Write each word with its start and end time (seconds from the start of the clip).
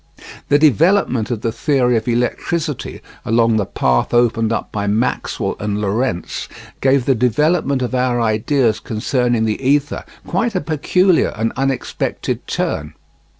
The 0.49 0.57
development 0.57 1.29
of 1.29 1.41
the 1.41 1.51
theory 1.51 1.95
of 1.95 2.07
electricity 2.07 3.01
along 3.23 3.57
the 3.57 3.67
path 3.67 4.15
opened 4.15 4.51
up 4.51 4.71
by 4.71 4.87
Maxwell 4.87 5.55
and 5.59 5.79
Lorentz 5.79 6.49
gave 6.81 7.05
the 7.05 7.13
development 7.13 7.83
of 7.83 7.93
our 7.93 8.19
ideas 8.19 8.79
concerning 8.79 9.45
the 9.45 9.61
ether 9.63 10.03
quite 10.25 10.55
a 10.55 10.59
peculiar 10.61 11.31
and 11.35 11.53
unexpected 11.55 12.47
turn. 12.47 12.95